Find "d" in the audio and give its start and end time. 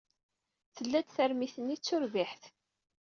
1.77-1.81